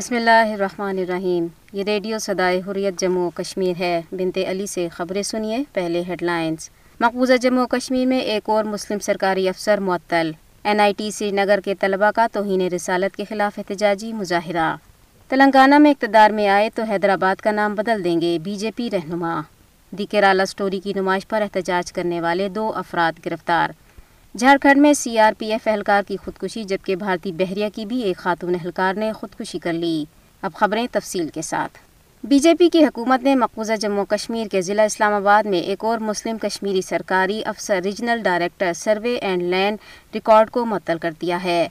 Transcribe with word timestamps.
بسم 0.00 0.14
اللہ 0.14 0.52
الرحمن 0.52 0.98
الرحیم۔ 0.98 1.46
یہ 1.72 1.84
ریڈیو 1.84 2.18
صدائے 2.18 2.60
حریت 2.66 3.00
جموں 3.00 3.26
و 3.26 3.30
کشمیر 3.30 3.72
ہے۔ 3.78 4.00
بنت 4.12 4.38
علی 4.48 4.66
سے 4.66 4.88
خبریں 4.88 5.22
سنیے، 5.22 5.58
پہلے 5.72 6.02
ہیڈ 6.08 6.22
لائنز 6.22 6.70
مقبوضہ 7.00 7.32
جموں 7.32 7.62
و 7.62 7.66
کشمیر 7.66 8.06
میں 8.06 8.20
ایک 8.20 8.48
اور 8.48 8.64
مسلم 8.64 8.98
سرکاری 8.98 9.48
افسر 9.48 9.80
معطل۔ 9.80 10.30
این 10.64 10.80
آئی 10.80 10.92
ٹی 10.96 11.10
سری 11.10 11.30
نگر 11.30 11.60
کے 11.64 11.74
طلبہ 11.74 12.10
کا 12.10 12.26
توہین 12.32 12.60
رسالت 12.60 13.16
کے 13.16 13.24
خلاف 13.24 13.58
احتجاجی 13.58 14.12
مظاہرہ۔ 14.12 14.76
تلنگانہ 15.28 15.78
میں 15.78 15.90
اقتدار 15.90 16.30
میں 16.30 16.48
آئے 16.48 16.70
تو 16.74 16.82
حیدرآباد 16.82 17.36
کا 17.36 17.50
نام 17.50 17.74
بدل 17.74 18.04
دیں 18.04 18.20
گے 18.20 18.38
بی 18.42 18.56
جے 18.56 18.70
پی 18.76 18.88
رہنما۔ 18.92 19.40
دی 19.90 20.06
کیرالا 20.06 20.46
سٹوری 20.46 20.80
کی 20.80 20.92
نمائش 20.96 21.28
پر 21.28 21.42
احتجاج 21.42 21.92
کرنے 21.92 22.20
والے 22.20 22.48
دو 22.48 22.72
افراد 22.74 23.26
گرفتار۔ 23.26 23.70
جھارکھنڈ 24.38 24.80
میں 24.80 24.92
سی 24.92 25.18
آر 25.18 25.32
پی 25.38 25.52
ایف 25.52 25.68
اہلکار 25.68 26.02
کی 26.08 26.16
خودکشی، 26.16 26.64
جبکہ 26.64 26.96
بھارتی 26.96 27.32
بحریہ 27.32 27.66
کی 27.74 27.86
بھی 27.86 28.02
ایک 28.02 28.16
خاتون 28.16 28.54
اہلکار 28.54 28.94
نے 28.94 29.12
خودکشی 29.12 29.58
کر 29.58 29.72
لی۔ 29.72 30.04
اب 30.42 30.54
خبریں 30.54 30.86
تفصیل 30.92 31.28
کے 31.28 31.42
ساتھ۔ 31.42 31.78
بی 32.24 32.38
جے 32.38 32.54
پی 32.54 32.68
کی 32.68 32.84
حکومت 32.84 33.22
نے 33.22 33.34
مقبوضہ 33.34 33.72
جموں 33.72 34.04
کشمیر 34.04 34.46
کے 34.46 34.60
ضلع 34.60 34.82
اسلام 34.82 35.12
آباد 35.12 35.42
میں 35.42 35.58
ایک 35.58 35.84
اور 35.84 35.98
مسلم 35.98 36.38
کشمیری 36.38 36.80
سرکاری 36.80 37.42
افسر، 37.44 37.80
regional 37.84 38.20
director, 38.22 38.72
survey 38.72 39.14
and 39.14 39.42
land 39.42 39.78
record 40.14 40.50
کو 40.50 40.64
معطل 40.64 40.98
کر 40.98 41.10
دیا 41.20 41.44
ہے۔ 41.44 41.68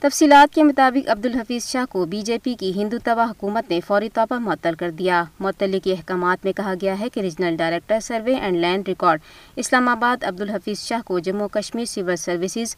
تفصیلات 0.00 0.54
کے 0.54 0.62
مطابق 0.62 1.08
عبدالحفیظ 1.10 1.66
شاہ 1.66 1.84
کو 1.90 2.06
بی 2.06 2.22
جے 2.22 2.38
پی 2.42 2.54
کی 2.54 2.72
ہندو 2.76 2.96
توا 3.04 3.24
حکومت 3.30 3.70
نے 3.70 3.80
فوری 3.86 4.08
طور 4.08 4.26
پر 4.26 4.38
معطل 4.38 4.74
کر 4.74 4.90
دیا۔ 4.90 5.24
معطلی 5.40 5.80
کے 5.80 5.92
احکامات 5.92 6.44
میں 6.44 6.52
کہا 6.52 6.74
گیا 6.82 7.00
ہے 7.00 7.08
کہ 7.08 7.20
regional 7.20 7.56
director 7.56 8.00
survey 8.00 8.34
and 8.34 8.56
land 8.56 8.88
record. 8.88 9.20
Islamabad 9.88 10.24
Abdul Hafeez 10.24 10.80
Shah 10.80 10.98
کو 11.04 11.18
Jammu 11.18 11.48
Kashmir 11.48 11.84
civil 11.84 12.16
services 12.16 12.76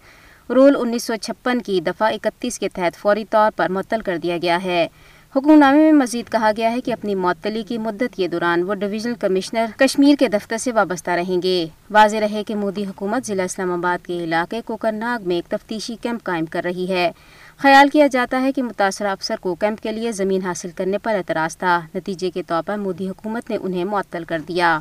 rule 0.48 0.77
انیس 0.81 1.05
سو 1.05 1.17
چھپن 1.17 1.63
کی 1.63 1.81
دفعہ 1.81 2.13
اکتیس 2.13 2.59
کے 2.59 2.69
تحت 2.69 2.97
فوری 2.97 3.25
طور 3.31 3.51
پر 3.57 3.69
معطل 3.69 4.01
کر 4.01 4.19
دیا 4.19 4.39
گیا 4.43 4.63
ہے۔ 4.65 4.89
حکم 5.36 5.50
نامے 5.50 5.78
میں 5.78 5.92
مزید 5.92 6.33
کہا 6.33 6.50
گیا 6.56 6.73
ہے 6.73 6.81
کہ 6.81 6.92
اپنی 6.92 7.14
معطلی 7.14 7.62
کی 7.62 7.78
مدت 7.78 8.17
کے 8.17 8.28
دوران 8.28 8.62
وہ 8.62 8.75
ڈویژنل 8.75 9.14
کمشنر 9.14 9.67
کشمیر 9.77 10.14
کے 10.19 10.28
دفتر 10.28 10.56
سے 10.56 10.73
وابستہ 10.73 11.11
رہیں 11.11 11.42
گے۔ 11.42 11.67
واضح 11.91 12.17
رہے 12.17 12.45
کہ 12.45 12.55
مودی 12.55 12.84
حکومت 12.84 13.27
ضلع 13.27 13.42
اسلام 13.42 13.73
آباد 13.73 14.06
کے 14.06 14.25
علاقے 14.25 14.61
کوکرناگ 14.64 15.28
میں 15.28 15.36
ایک 15.36 15.51
تفتیشی 15.51 15.97
کیمپ 16.01 16.23
قائم 16.23 16.45
کر 16.47 16.64
رہی 16.64 16.89
ہے۔ 16.89 17.12
خیال 17.56 17.89
کیا 17.89 18.06
جاتا 18.06 18.42
ہے 18.42 18.53
کہ 18.53 18.62
متاثرہ 18.62 19.08
افسر 19.08 19.34
کو 19.41 19.55
کیمپ 19.55 19.81
کے 19.81 19.92
لیے 19.92 20.12
زمین 20.12 20.42
حاصل 20.42 20.69
کرنے 20.77 20.98
پر 20.98 21.14
اعتراض 21.14 21.56
تھا۔ 21.56 21.81
نتیجے 21.95 22.31
کے 22.31 22.42
طور 22.42 22.62
پر 22.67 22.77
مودی 22.77 23.08
حکومت 23.08 23.51
نے 23.51 23.56
انہیں 23.62 23.84
معطل 23.84 24.25
کر 24.25 24.39
دیا۔ 24.48 24.78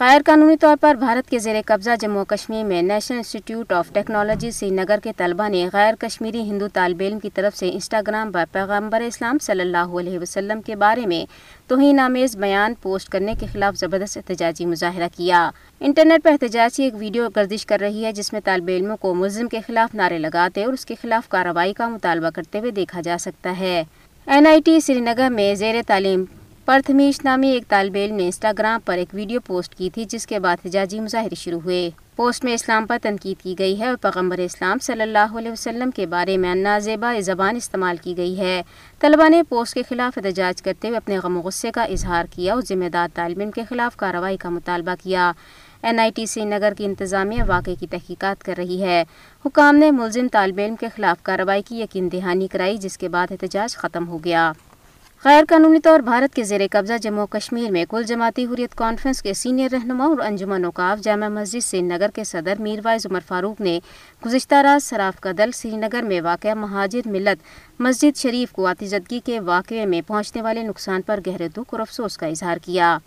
غیر 0.00 0.20
قانونی 0.26 0.56
طور 0.56 0.76
پر 0.80 0.94
بھارت 0.94 1.28
کے 1.30 1.38
زیر 1.38 1.56
قبضہ 1.66 1.90
جموں 2.00 2.24
کشمیر 2.24 2.64
میں 2.64 2.80
national 2.82 3.16
institute 3.16 3.72
of 3.72 3.92
technology 3.92 4.50
Srinagar 4.70 4.98
کے 5.02 5.12
طلبہ 5.16 5.48
نے 5.48 5.68
غیر 5.72 5.94
کشمیری 5.98 6.40
ہندو 6.40 6.68
طالب 6.68 7.00
علم 7.00 7.18
کی 7.18 7.30
طرف 7.34 7.56
سے 7.56 7.70
انسٹاگرام 7.72 8.32
پر 8.32 8.44
پیغمبر 8.52 9.00
اسلام 9.00 9.38
صلی 9.42 9.60
اللہ 9.60 9.98
علیہ 10.00 10.18
وسلم 10.18 10.62
کے 10.62 10.76
بارے 10.76 11.06
میں 11.06 11.24
توہین 11.68 12.00
آمیز 12.00 12.36
بیان 12.36 12.74
پوسٹ 12.82 13.08
کرنے 13.08 13.34
کے 13.40 13.46
خلاف 13.52 13.76
زبردست 13.76 14.16
احتجاجی 14.16 14.66
مظاہرہ 14.66 15.08
کیا۔ 15.16 15.50
انٹرنیٹ 15.80 16.24
پر 16.24 16.32
احتجاجی 16.32 16.82
ایک 16.82 16.94
ویڈیو 16.98 17.28
گردش 17.36 17.66
کر 17.66 17.80
رہی 17.80 18.04
ہے، 18.04 18.12
جس 18.12 18.32
میں 18.32 18.40
طالب 18.44 18.68
علموں 18.68 18.96
کو 18.96 19.14
ملزم 19.14 19.48
کے 19.48 19.60
خلاف 19.66 19.94
نعرے 19.94 20.18
لگاتے 20.18 20.64
اور 20.64 20.72
اس 20.72 20.86
کے 20.86 20.94
خلاف 21.02 21.28
کارروائی 21.28 21.72
کا 21.72 21.88
مطالبہ 21.88 22.30
کرتے 22.34 22.58
ہوئے 22.58 22.70
دیکھا 22.70 23.00
جا 23.00 23.16
سکتا 23.20 23.58
ہے۔ 23.58 23.82
این 24.26 24.46
آئی 24.46 24.60
ٹی 24.64 24.80
سری 24.80 25.00
نگر 25.00 25.28
میں 25.30 25.54
زیر 25.54 25.82
تعلیم 25.86 26.24
پرتھمیش 26.70 27.24
نامی 27.24 27.48
ایک 27.48 27.68
طالب 27.68 27.94
علم 27.94 28.16
نے 28.16 28.24
انسٹاگرام 28.24 28.80
پر 28.84 28.98
ایک 28.98 29.08
ویڈیو 29.12 29.40
پوسٹ 29.40 29.74
کی 29.74 29.90
تھی 29.90 30.04
جس 30.04 30.26
کے 30.26 30.38
بعد 30.38 30.56
احتجاجی 30.64 31.00
مظاہرے 31.00 31.34
شروع 31.34 31.60
ہوئے۔ 31.60 31.90
پوسٹ 32.16 32.44
میں 32.44 32.54
اسلام 32.54 32.86
پر 32.86 32.98
تنقید 33.02 33.42
کی 33.42 33.54
گئی 33.58 33.80
ہے 33.80 33.86
اور 33.86 33.96
پیغمبر 34.00 34.38
اسلام 34.38 34.78
صلی 34.82 35.02
اللہ 35.02 35.36
علیہ 35.38 35.50
وسلم 35.50 35.90
کے 35.90 36.06
بارے 36.06 36.36
میں 36.36 36.54
نازیبا 36.54 37.14
زبان 37.20 37.56
استعمال 37.56 37.96
کی 37.96 38.16
گئی 38.16 38.38
ہے۔ 38.38 38.62
طلبہ 39.00 39.28
نے 39.28 39.42
پوسٹ 39.42 39.74
کے 39.74 39.82
خلاف 39.88 40.18
احتجاج 40.18 40.62
کرتے 40.62 40.88
ہوئے 40.88 40.96
اپنے 40.96 41.18
غم 41.18 41.36
و 41.36 41.40
غصے 41.40 41.70
کا 41.70 41.82
اظہار 41.82 42.24
کیا 42.30 42.54
اور 42.54 42.62
ذمہ 42.62 42.88
دار 42.88 43.08
طالب 43.14 43.40
علم 43.40 43.50
کے 43.50 43.64
خلاف 43.68 43.96
کارروائی 43.96 44.36
کا 44.36 44.48
مطالبہ 44.48 44.94
کیا۔ 45.02 45.32
این 45.82 46.00
آئی 46.00 46.10
ٹی 46.14 46.26
سری 46.26 46.44
نگر 46.44 46.72
کی 46.78 46.84
انتظامیہ 46.84 47.42
واقعے 47.48 47.74
کی 47.74 47.86
تحقیقات 47.86 48.44
کر 48.44 48.54
رہی 48.56 48.82
ہے۔ 48.82 49.04
حکام 49.46 49.76
نے 49.76 49.90
ملزم 49.90 50.26
طالب 50.32 50.60
علم 50.64 50.76
کے 50.76 50.88
خلاف 50.96 51.22
کارروائی 51.22 51.62
کی 51.62 51.80
یقین 51.80 52.12
دہانی 52.12 52.48
کرائی، 52.48 52.78
جس 52.78 52.98
کے 52.98 53.08
بعد 53.08 53.26
احتجاج 53.30 53.76
ختم 53.76 54.08
ہو 54.08 54.24
گیا۔ 54.24 54.52
غیر 55.24 55.44
قانونی 55.48 55.80
طور 55.80 56.00
بھارت 56.00 56.34
کے 56.34 56.42
زیر 56.42 56.60
قبضہ 56.70 56.92
جموں 57.02 57.26
کشمیر 57.26 57.70
میں 57.70 57.84
کل 57.90 58.02
جماعتی 58.02 58.44
حریت 58.44 58.74
کانفرنس 58.74 59.22
کے 59.22 59.34
سینئر 59.34 59.68
رہنما 59.72 60.04
اور 60.04 60.18
انجمن 60.18 60.64
اوقاف 60.64 61.02
جامع 61.02 61.28
مسجد 61.28 61.60
سری 61.60 61.80
نگر 61.80 62.10
کے 62.14 62.24
صدر 62.24 62.54
میر 62.58 62.80
وائز 62.84 63.06
عمر 63.06 63.20
فاروق 63.26 63.60
نے 63.60 63.80
گزشتہ 64.26 64.54
رات 64.54 64.82
سراف 64.82 65.20
کا 65.20 65.30
دل 65.38 65.50
سری 65.52 65.76
نگر 65.76 66.02
میں 66.02 66.20
واقع 66.20 66.54
مہاجر 66.54 67.08
ملت 67.08 67.42
مسجد 67.80 68.16
شریف 68.16 68.52
کو 68.52 68.66
آتیزدگی 68.66 69.20
کے 69.24 69.40
واقعے 69.40 69.86
میں 69.86 70.02
پہنچنے 70.06 70.42
والے 70.42 70.62
نقصان 70.62 71.02
پر 71.02 71.20
گہرے 71.26 71.48
دکھ 71.48 71.68
اور 71.70 71.80
افسوس 71.80 72.18
کا 72.18 72.26
اظہار 72.26 72.56
کیا۔ 72.64 72.98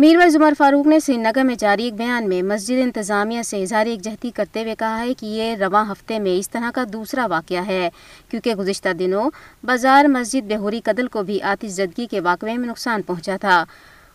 میروز 0.00 0.36
عمر 0.36 0.52
فاروق 0.58 0.86
نے 0.86 1.00
سری 1.00 1.16
نگر 1.16 1.42
میں 1.42 1.54
جاری 1.54 1.84
ایک 1.84 1.94
بیان 1.94 2.28
میں 2.28 2.42
مسجد 2.42 2.80
انتظامیہ 2.82 3.42
سے 3.42 3.62
اظہار 3.62 3.86
یکجہتی 3.86 4.30
کرتے 4.30 4.62
ہوئے 4.62 4.74
کہا 4.78 5.00
ہے 5.00 5.14
کہ 5.14 5.26
یہ 5.26 5.56
رواں 5.56 5.84
ہفتے 5.92 6.18
میں 6.18 6.38
اس 6.38 6.50
طرح 6.50 6.70
کا 6.74 6.84
دوسرا 6.92 7.26
واقعہ 7.26 7.66
ہے۔ 7.66 7.90
کیونکہ 8.28 8.54
گزشتہ 8.54 8.88
دنوں 8.98 9.30
بازار 9.64 10.04
مسجد 10.04 10.52
بہوری 10.52 10.80
قدل 10.84 11.06
کو 11.06 11.22
بھی 11.22 11.42
آتش 11.42 11.68
زدگی 11.68 12.06
کے 12.06 12.20
واقعے 12.20 12.56
میں 12.56 12.68
نقصان 12.68 13.02
پہنچا 13.02 13.36
تھا۔ 13.40 13.64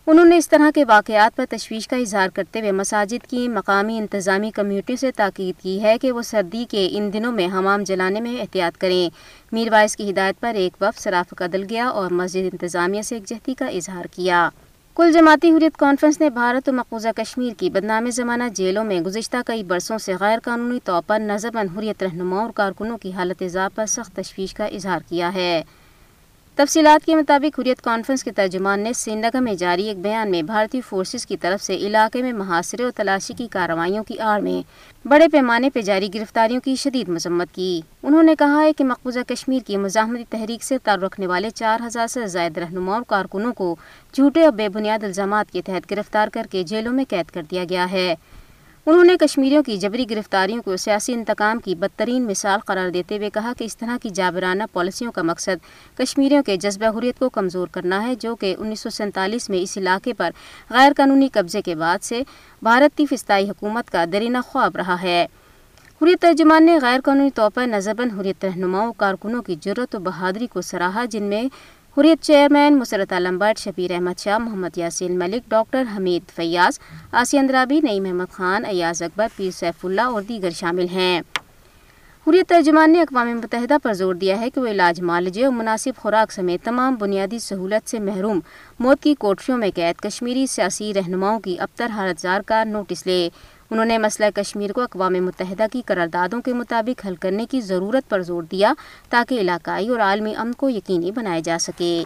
انہوں 0.06 0.24
نے 0.24 0.36
اس 0.36 0.48
طرح 0.48 0.70
کے 0.74 0.84
واقعات 0.84 1.36
پر 1.36 1.44
تشویش 1.50 1.88
کا 1.88 1.96
اظہار 1.96 2.28
کرتے 2.28 2.60
ہوئے 2.60 2.72
مساجد 2.72 3.30
کی 3.30 3.48
مقامی 3.48 3.98
انتظامی 3.98 4.50
کمیونٹی 4.50 4.96
سے 4.96 5.10
تاکید 5.10 5.62
کی 5.62 5.82
ہے 5.82 5.98
کہ 5.98 6.12
وہ 6.12 6.22
سردی 6.22 6.64
کے 6.70 6.88
ان 6.92 7.12
دنوں 7.12 7.32
میں 7.32 7.46
حمام 7.46 7.84
جلانے 7.84 8.20
میں 8.20 8.40
احتیاط 8.40 8.78
کریں۔ 8.78 9.10
میر 9.52 9.72
وائس 9.72 9.96
کی 9.96 10.10
ہدایت 10.10 10.40
پر 10.40 10.54
ایک 10.54 10.72
وقت 10.80 11.02
سراف 11.02 11.34
قدل 11.36 11.64
گیا 11.70 11.86
اور 11.86 12.10
مسجد 12.10 12.48
انتظامیہ 12.52 13.02
سے 13.02 13.16
یکجہتی 13.16 13.54
کا 13.54 13.66
اظہار 13.66 14.04
کیا۔ 14.04 14.48
کل 14.96 15.12
جماعتی 15.12 15.50
حریت 15.50 15.76
کانفرنس 15.76 16.20
نے 16.20 16.30
بھارت 16.30 16.68
و 16.68 16.72
مقبوضہ 16.72 17.08
کشمیر 17.16 17.52
کی 17.58 17.70
بدنام 17.70 18.10
زمانہ 18.10 18.44
جیلوں 18.54 18.84
میں 18.84 19.00
گزشتہ 19.00 19.36
کئی 19.46 19.62
برسوں 19.62 19.98
سے 19.98 20.14
غیر 20.20 20.38
قانونی 20.44 20.78
طور 20.84 21.02
پر 21.06 21.20
نظر 21.20 21.48
حریت 21.78 22.02
رہنماؤں 22.02 22.42
اور 22.42 22.50
کارکنوں 22.50 22.98
کی 22.98 23.12
حالت 23.12 23.42
اضاف 23.42 23.74
پر 23.74 23.86
سخت 23.86 24.16
تشویش 24.16 24.54
کا 24.54 24.64
اظہار 24.64 25.00
کیا 25.08 25.34
ہے۔ 25.34 25.62
تفصیلات 26.56 27.06
کے 27.06 27.16
مطابق 27.16 27.60
حریت 27.60 27.82
کانفرنس 27.82 28.24
کے 28.24 28.32
ترجمان 28.32 28.80
نے 28.80 28.92
سری 28.92 29.14
نگر 29.14 29.40
میں 29.40 29.54
جاری 29.54 29.88
ایک 29.88 29.98
بیان 29.98 30.30
میں 30.30 30.42
بھارتی 30.42 30.80
فورسز 30.80 31.26
کی 31.26 31.36
طرف 31.36 31.62
سے 31.62 31.76
علاقے 31.76 32.22
میں 32.22 32.32
محاصرے 32.32 32.82
اور 32.82 32.90
تلاشی 32.90 33.34
کی 33.34 33.46
کارروائیوں 33.50 34.04
کی 34.04 34.18
آڑ 34.18 34.40
میں 34.40 34.62
بڑے 35.08 35.28
پیمانے 35.28 35.70
پہ 35.70 35.80
جاری 35.80 36.08
گرفتاریوں 36.14 36.60
کی 36.60 36.74
شدید 36.74 37.08
مذمت 37.08 37.54
کی۔ 37.54 37.80
انہوں 38.02 38.22
نے 38.22 38.34
کہا 38.38 38.60
ہے 38.60 38.72
کہ 38.72 38.84
مقبوضہ 38.84 39.20
کشمیر 39.28 39.60
کی 39.66 39.76
مزاحمتی 39.76 40.24
تحریک 40.30 40.64
سے 40.64 40.78
تعلق 40.78 41.04
رکھنے 41.04 41.26
والے 41.26 41.50
چار 41.50 41.86
ہزار 41.86 42.06
سے 42.06 42.26
زائد 42.26 42.58
رہنما 42.58 42.94
اور 42.94 43.02
کارکنوں 43.08 43.52
کو 43.52 43.76
جھوٹے 44.12 44.44
اور 44.44 44.52
بے 44.52 44.68
بنیاد 44.68 45.04
الزامات 45.04 45.52
کے 45.52 45.62
تحت 45.62 45.90
گرفتار 45.90 46.28
کر 46.32 46.46
کے 46.50 46.62
جیلوں 46.62 46.92
میں 46.92 47.04
قید 47.08 47.30
کر 47.30 47.42
دیا 47.50 47.64
گیا 47.68 47.90
ہے۔ 47.90 48.14
انہوں 48.86 49.04
نے 49.04 49.16
کشمیریوں 49.20 49.62
کی 49.62 49.76
جبری 49.76 50.04
گرفتاریوں 50.10 50.62
کو 50.62 50.76
سیاسی 50.76 51.12
انتقام 51.12 51.58
کی 51.58 51.74
بدترین 51.74 52.26
مثال 52.26 52.60
قرار 52.60 52.90
دیتے 52.90 53.16
ہوئے 53.16 53.30
کہا 53.30 53.52
کہ 53.58 53.64
اس 53.64 53.76
طرح 53.76 53.96
کی 54.02 54.10
جابرانہ 54.10 54.62
پالیسیوں 54.72 55.12
کا 55.12 55.22
مقصد 55.22 55.64
کشمیریوں 55.98 56.42
کے 56.42 56.56
جذبہ 56.56 56.98
حریت 56.98 57.18
کو 57.18 57.28
کمزور 57.28 57.68
کرنا 57.68 58.02
ہے، 58.08 58.14
جو 58.14 58.36
کہ 58.36 58.54
انیس 58.58 58.80
سو 58.80 58.90
سینتالیس 58.90 59.50
میں 59.50 59.58
اس 59.58 59.76
علاقے 59.78 60.12
پر 60.12 60.30
غیر 60.70 60.92
قانونی 60.96 61.28
قبضے 61.32 61.62
کے 61.62 61.74
بعد 61.74 62.04
سے 62.04 62.22
بھارتی 62.62 63.06
فستائی 63.06 63.50
حکومت 63.50 63.90
کا 63.90 64.04
درینہ 64.12 64.38
خواب 64.46 64.76
رہا 64.76 65.02
ہے۔ 65.02 65.26
حریت 66.02 66.22
ترجمان 66.22 66.66
نے 66.66 66.78
غیر 66.82 67.00
قانونی 67.04 67.30
طور 67.34 67.50
پر 67.50 67.66
نظربند 67.66 68.20
حریت 68.20 68.44
رہنماؤں، 68.44 68.92
کارکنوں 68.92 69.42
کی 69.42 69.56
جرت 69.60 69.94
و 69.96 69.98
بہادری 69.98 70.46
کو 70.46 70.60
سراہا، 70.60 71.04
جن 71.04 71.22
میں 71.22 71.42
حریت 71.98 72.22
چیئرمین 72.22 72.78
مسرت 72.78 73.12
عالم 73.12 73.38
بٹ 73.38 73.58
شبیر 73.58 73.92
احمد 73.92 74.18
شاہ، 74.18 74.38
محمد 74.38 74.78
یاسین 74.78 75.18
ملک، 75.18 75.50
ڈاکٹر 75.50 75.82
حمید 75.96 76.30
فیاض 76.30 76.78
آسی 77.12 77.38
اندرابی، 77.38 77.80
نعیم 77.80 78.06
احمد 78.06 78.32
خان، 78.32 78.64
ایاز 78.64 79.02
اکبر، 79.02 79.26
پیر 79.36 79.50
سیف 79.50 79.84
اللہ 79.84 80.00
اور 80.00 80.22
دیگر 80.22 80.50
شامل 80.50 80.88
ہیں۔ 80.88 81.20
حریت 82.26 82.48
ترجمان 82.48 82.92
نے 82.92 83.00
اقوام 83.00 83.28
متحدہ 83.28 83.76
پر 83.82 83.92
زور 83.92 84.14
دیا 84.14 84.40
ہے 84.40 84.50
کہ 84.50 84.60
وہ 84.60 84.66
علاج 84.66 85.00
معالجے 85.00 85.44
اور 85.44 85.52
مناسب 85.52 85.92
خوراک 85.96 86.32
سمیت 86.32 86.64
تمام 86.64 86.94
بنیادی 86.94 87.38
سہولت 87.38 87.90
سے 87.90 87.98
محروم 87.98 88.40
موت 88.78 89.02
کی 89.02 89.14
کوٹریوں 89.14 89.58
میں 89.58 89.70
قید 89.74 90.00
کشمیری 90.00 90.46
سیاسی 90.46 90.94
رہنماؤں 90.94 91.40
کی 91.40 91.56
ابتر 91.58 91.86
حالت 91.86 92.20
زار 92.20 92.40
کا 92.40 92.64
نوٹس 92.64 93.06
لے۔ 93.06 93.28
انہوں 93.70 93.84
نے 93.84 93.98
مسئلہ 93.98 94.30
کشمیر 94.34 94.72
کو 94.72 94.80
اقوام 94.80 95.12
متحدہ 95.12 95.66
کی 95.72 95.82
قراردادوں 95.86 96.40
کے 96.40 96.52
مطابق 96.52 97.06
حل 97.06 97.14
کرنے 97.14 97.46
کی 97.46 97.60
ضرورت 97.60 98.08
پر 98.08 98.22
زور 98.22 98.42
دیا 98.42 98.72
تاکہ 99.10 99.40
علاقائی 99.40 99.88
اور 99.88 100.00
عالمی 100.00 100.34
امن 100.36 100.52
کو 100.52 100.68
یقینی 100.68 101.10
بنایا 101.10 101.40
جا 101.44 101.56
سکے۔ 101.60 102.04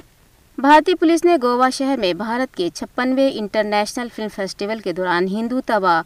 بھارتی 0.58 0.94
پولیس 0.94 1.24
نے 1.24 1.36
گوا 1.42 1.70
شہر 1.70 1.96
میں 1.96 2.12
بھارت 2.14 2.56
کے 2.56 2.68
چھپنوے 2.74 3.30
انٹرنیشنل 3.34 4.08
فلم 4.16 4.28
فیسٹیول 4.34 4.78
کے 4.78 4.92
دوران 4.92 5.28
ہندو 5.28 5.60
تباہ، 5.66 6.02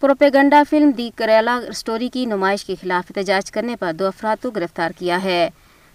propaganda 0.00 0.62
film 0.70 0.90
the 0.90 1.10
Kerala 1.16 1.60
story 1.68 2.08
کی 2.08 2.24
نمائش 2.26 2.64
کے 2.64 2.74
خلاف 2.82 3.10
احتجاج 3.10 3.50
کرنے 3.50 3.76
پر 3.76 3.92
دو 3.92 4.06
افراد 4.06 4.42
کو 4.42 4.50
گرفتار 4.50 4.90
کیا 4.98 5.24
ہے۔ 5.24 5.48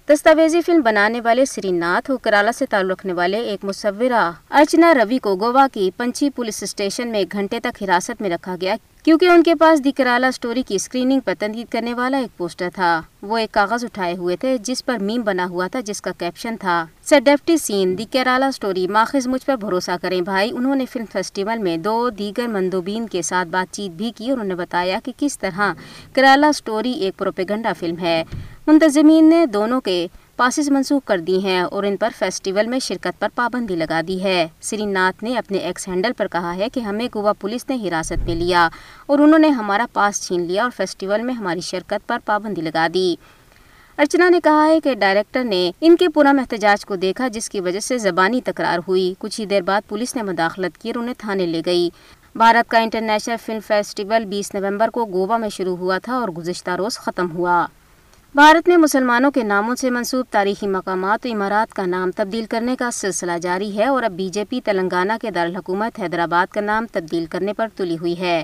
دستاویزی 0.09 0.61
فلم 0.61 0.81
بنانے 0.81 1.19
والے 1.21 1.44
سری 1.45 1.71
ناتھ 1.71 2.09
کرالا 2.21 2.51
سے 2.51 2.65
تعلق 2.65 2.91
رکھنے 2.91 3.13
والے 3.13 3.39
ایک 3.50 3.65
مصورہ 3.65 4.31
ارچنا 4.50 4.94
روی 4.94 5.17
کو 5.17 5.35
گوا 5.35 5.67
کی 5.73 5.89
پنچی 5.97 6.29
پولیس 6.29 6.63
اسٹیشن 6.63 7.07
میں 7.07 7.19
ایک 7.19 7.33
گھنٹے 7.33 7.59
تک 7.59 7.83
حراست 7.83 8.21
میں 8.21 8.29
رکھا 8.29 8.56
گیا 8.61 8.75
کیونکہ 9.03 9.29
ان 9.29 9.44
کے 9.44 9.56
پاس 9.56 9.83
دی 9.83 9.91
کرالا 9.91 10.31
سٹوری 10.31 10.63
کی 10.67 10.75
اسکریننگ 10.75 11.19
پر 11.25 11.33
تنقید 11.39 11.71
کرنے 11.71 11.94
والا 11.94 12.17
ایک 12.17 12.38
پوسٹر 12.38 12.69
تھا۔ 12.75 13.01
وہ 13.21 13.38
ایک 13.38 13.51
کاغذ 13.51 13.83
اٹھائے 13.83 14.15
ہوئے 14.17 14.35
تھے، 14.35 14.57
جس 14.63 14.85
پر 14.85 14.97
میم 15.01 15.21
بنا 15.21 15.45
ہوا 15.50 15.67
تھا، 15.67 15.79
جس 15.85 16.01
کا 16.01 16.12
کیپشن 16.17 16.57
تھا 16.57 16.85
ڈیفٹی 17.23 17.55
سین 17.57 17.97
دی 17.97 18.05
کیرالا 18.12 18.50
سٹوری 18.51 18.88
ماخذ 18.88 19.27
مجھ 19.27 19.45
پر 19.45 19.55
بھروسہ 19.55 19.91
کریں 20.01 20.19
بھائی 20.21 20.51
انہوں 20.51 20.75
نے 20.75 20.85
فلم 20.85 21.05
فیسٹیول 21.12 21.57
میں 21.57 21.77
دو 21.77 22.09
دیگر 22.09 22.47
مندوبین 22.47 23.07
کے 23.07 23.21
ساتھ 23.21 23.47
بات 23.47 23.73
چیت 23.75 23.91
بھی 23.91 24.12
کی 24.15 24.29
اور 24.29 24.31
انہوں 24.31 24.47
نے 24.47 24.55
بتایا 24.55 25.00
کہ 25.03 25.12
کس 25.17 25.39
طرح 25.39 25.73
کرالا 26.13 26.51
سٹوری 26.51 26.91
ایک 26.91 27.17
پروپیگنڈا 27.17 27.73
فلم 27.79 27.97
ہے۔ 28.01 28.23
منتظمین 28.69 29.30
نے 29.30 29.45
دونوں 29.45 29.81
کے 29.81 30.07
پاسز 30.36 30.69
منسوخ 30.69 31.01
کر 31.06 31.18
دی 31.18 31.44
ہیں 31.44 31.62
اور 31.62 31.83
ان 31.83 31.98
پر 31.98 32.10
فیسٹیول 32.18 32.68
میں 32.68 32.80
شرکت 32.80 33.19
پر 33.19 33.27
پابندی 33.36 33.75
لگا 33.75 34.01
دی 34.07 34.24
ہے۔ 34.24 34.48
سری 34.62 34.86
ناتھ 34.86 35.24
نے 35.24 35.38
اپنے 35.38 35.57
ایکس 35.57 35.88
ہینڈل 35.88 36.12
پر 36.18 36.27
کہا 36.27 36.56
ہے 36.56 36.69
کہ 36.69 36.80
ہمیں 36.80 37.07
گوا 37.16 37.33
پولیس 37.33 37.66
نے 37.69 37.75
حراست 37.75 38.25
میں 38.25 38.36
لیا 38.36 38.69
اور 39.07 39.19
انہوں 39.19 39.39
نے 39.39 39.48
ہمارا 39.48 39.86
پاس 39.94 40.27
چھین 40.27 40.42
لیا 40.42 40.63
اور 40.63 40.71
فیسٹیول 40.77 41.21
میں 41.21 41.33
ہماری 41.33 41.60
شرکت 41.60 42.07
پر 42.07 42.18
پابندی 42.25 42.62
لگا 42.62 42.88
دی۔ 42.94 43.16
ارچنا 43.98 44.30
نے 44.30 44.39
کہا 44.44 44.66
ہے 44.66 44.80
کہ 44.80 44.94
ڈائریکٹر 44.94 45.44
نے 45.44 45.72
ان 45.81 45.95
کے 45.95 46.10
پورا 46.10 46.30
احتجاج 46.30 46.86
کو 46.86 46.95
دیکھا 46.95 47.27
جس 47.27 47.50
کی 47.50 47.62
وجہ 47.62 47.80
سے 47.80 47.98
زبانی 47.98 48.42
تکرار 48.42 48.80
ہوئی۔ 48.88 49.13
کچھ 49.19 49.42
ہی 49.42 49.45
دیر 49.45 49.62
بعد 49.62 49.81
پولیس 49.88 50.15
نے 50.15 50.24
مداخلت 50.24 50.77
کی 50.77 50.89
اور 50.89 51.01
انہیں 51.01 51.15
تھانے 51.18 51.45
لے 51.45 51.62
گئی۔ 51.65 51.89
بھارت 52.36 52.69
کا 52.69 52.80
انٹرنیشنل 52.80 53.36
فلم 53.45 53.60
فیسٹیول 53.68 54.25
بیس 54.25 54.56
نومبر 54.56 54.89
کو 54.89 55.06
گوا 55.06 55.38
میں 55.38 55.50
شروع 55.50 55.77
ہوا 55.77 55.98
تھا 55.98 56.13
اور 56.13 56.30
گزشتہ 56.30 56.72
روز 56.72 56.98
ختم 56.98 57.31
ہوا۔ 57.31 57.65
بھارت 58.35 58.67
میں 58.67 58.77
مسلمانوں 58.77 59.31
کے 59.31 59.43
ناموں 59.43 59.75
سے 59.75 59.89
منسوب 59.89 60.25
تاریخی 60.29 60.67
مقامات 60.67 61.25
و 61.25 61.29
امارات 61.31 61.73
کا 61.73 61.85
نام 61.85 62.11
تبدیل 62.11 62.45
کرنے 62.45 62.75
کا 62.75 62.91
سلسلہ 62.91 63.31
جاری 63.41 63.77
ہے 63.77 63.85
اور 63.85 64.03
اب 64.03 64.11
بی 64.11 64.29
جے 64.29 64.43
پی 64.49 64.61
تلنگانہ 64.61 65.13
کے 65.21 65.31
دارالحکومت 65.31 65.99
حیدرآباد 65.99 66.53
کا 66.53 66.61
نام 66.61 66.85
تبدیل 66.91 67.25
کرنے 67.25 67.53
پر 67.53 67.67
تلی 67.75 67.97
ہوئی 67.97 68.19
ہے۔ 68.19 68.43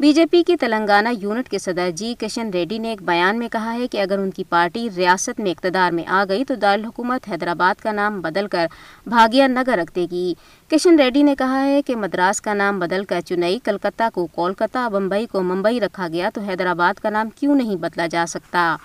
بی 0.00 0.12
جے 0.12 0.26
پی 0.26 0.42
کی 0.42 0.56
تلنگانہ 0.56 1.08
یونٹ 1.18 1.48
کے 1.48 1.58
صدر 1.58 1.90
جی 1.90 2.14
کشن 2.18 2.50
ریڈی 2.50 2.78
نے 2.78 2.88
ایک 2.88 3.02
بیان 3.02 3.38
میں 3.38 3.48
کہا 3.48 3.74
ہے 3.74 3.86
کہ 3.88 4.00
اگر 4.00 4.18
ان 4.18 4.30
کی 4.30 4.44
پارٹی 4.44 4.88
ریاست 4.96 5.40
میں 5.40 5.50
اقتدار 5.50 5.92
میں 5.92 6.04
آ 6.06 6.24
گئی 6.28 6.44
تو 6.44 6.54
دارالحکومت 6.54 7.28
حیدرآباد 7.28 7.82
کا 7.82 7.92
نام 7.92 8.20
بدل 8.20 8.46
کر 8.46 8.66
بھاگیہ 9.06 9.44
نگر 9.44 9.78
رکھ 9.78 9.94
دے 9.96 10.06
گی۔ 10.10 10.34
کشن 10.68 11.00
ریڈی 11.00 11.22
نے 11.22 11.34
کہا 11.34 11.64
ہے 11.64 11.82
کہ 11.82 11.96
مدراس 11.96 12.40
کا 12.40 12.54
نام 12.54 12.78
بدل 12.78 13.04
کر 13.04 13.20
چنئی، 13.20 13.58
کلکتہ 13.64 14.08
کو 14.14 14.26
کولکتہ، 14.26 14.88
بمبئی 14.88 15.26
کو 15.26 15.42
ممبئی 15.42 15.80
رکھا 15.80 16.08
گیا 16.08 16.30
تو 16.34 16.40
حیدرآباد 16.40 16.94
کا 16.94 17.10
نام 17.10 17.30
کیوں 17.30 17.54
نہیں 17.54 17.76
بدلا 17.76 18.06
جا 18.06 18.24
سکتا؟ 18.28 18.76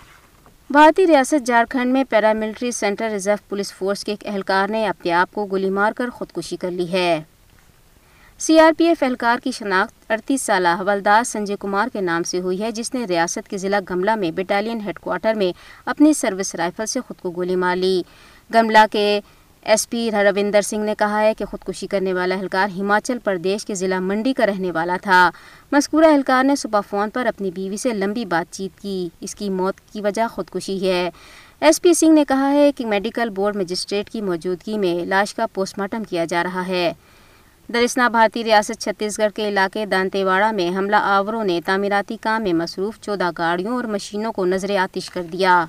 بھارتی 0.70 1.06
ریاست 1.08 1.46
جھارکھنڈ 1.46 1.94
میں 1.94 2.04
paramilitary 2.04 2.72
central 2.72 3.10
reserve 3.10 3.36
police 3.50 3.74
force 3.74 4.04
کے 4.04 4.12
ایک 4.12 4.28
اہلکار 4.28 4.70
نے 4.70 4.88
اپنے 4.88 5.12
آپ 5.12 5.34
کو 5.34 5.46
گولی 5.46 5.70
مار 5.70 5.92
کر 5.92 6.10
خودکشی 6.10 6.58
کر 6.58 6.72
لی 6.72 6.92
ہے۔ 6.92 7.22
سی 8.40 8.60
آر 8.60 8.72
پی 8.78 8.86
ایف 8.86 9.04
اہلکار 9.04 9.38
کی 9.44 9.52
شناخت 9.52 10.12
اڑتیس 10.12 10.42
سالہ 10.42 10.68
حوالدار 10.68 11.24
سنجے 11.24 11.56
کمار 11.60 11.88
کے 11.94 12.02
نام 12.02 12.24
سے 12.24 12.40
ہوئی 12.40 12.62
ہے، 12.62 12.72
جس 12.72 12.94
نے 12.94 13.06
ریاست 13.10 13.50
کے 13.50 13.58
ضلع 13.58 13.80
گملہ 13.90 14.16
میں 14.16 14.32
بٹالین 14.32 14.82
ہیڈ 14.82 15.00
کوارٹر 15.00 15.34
میں 15.34 15.52
اپنی 15.86 16.14
سروس 16.14 16.56
رائفل 16.56 16.86
سے 16.86 17.00
خود 17.00 17.22
کو 17.22 17.32
گولی 17.32 17.56
مار 17.56 17.76
لی۔ 17.76 18.02
گملہ 18.54 18.86
کے 18.92 19.20
ایس 19.66 19.90
پی 19.90 20.12
روندر 20.12 20.62
سنگھ 20.62 20.86
نے 20.86 20.94
کہا 20.98 21.22
ہے 21.22 21.34
کہ 21.34 21.46
خودکشی 21.46 21.88
کرنے 21.88 22.14
والا 22.14 22.36
اہلکار 22.36 22.70
ہماچل 22.80 23.20
پردیش 23.20 23.66
کے 23.66 23.76
ضلع 23.76 24.00
منڈی 24.00 24.34
کا 24.34 24.46
رہنے 24.46 24.72
والا 24.72 24.98
تھا۔ 25.02 25.30
مذکورہ 25.72 26.06
اہلکار 26.06 26.44
نے 26.44 26.56
صبح 26.56 26.80
فون 26.90 27.10
پر 27.10 27.26
اپنی 27.26 27.52
بیوی 27.52 27.78
سے 27.78 27.94
لمبی 27.94 28.26
بات 28.26 28.54
چیت 28.54 28.82
کی۔ 28.82 29.10
اس 29.22 29.36
کی 29.36 29.50
موت 29.50 29.80
کی 29.94 30.02
وجہ 30.02 30.28
خودکشی 30.32 30.90
ہے۔ 30.90 31.10
ایس 31.60 31.82
پی 31.82 31.94
سنگھ 31.94 32.12
نے 32.12 32.26
کہا 32.28 32.52
ہے 32.52 32.72
کہ 32.72 32.86
میڈیکل 32.86 33.30
بورڈ 33.30 33.56
مجسٹریٹ 33.56 34.10
کی 34.10 34.22
موجودگی 34.22 34.78
میں 34.78 35.06
لاش 35.06 35.36
کا 35.36 35.46
پوسٹ 35.54 35.78
مارٹم 35.78 36.04
کیا 36.04 36.26
جا 36.26 36.44
رہا 36.44 36.68
ہے۔ 36.68 36.94
درسنا 37.74 38.08
بھارتی 38.08 38.44
ریاست 38.44 38.82
چھتیس 38.82 39.20
گڑھ 39.20 39.32
کے 39.32 39.48
علاقے 39.48 39.86
دانتے 39.86 40.24
واڑہ 40.24 40.52
میں 40.52 40.78
حملہ 40.78 40.96
آوروں 40.96 41.44
نے 41.44 41.62
تعمیراتی 41.66 42.18
کام 42.22 42.44
میں 42.44 42.54
مصروف 42.54 43.00
چودہ 43.02 43.32
گاڑیوں 43.38 43.76
اور 43.76 43.84
مشینوں 43.84 44.32
کو 44.32 44.46
نظر 44.46 44.78
آتش 44.78 45.10
کر 45.10 45.24
دیا۔ 45.24 45.66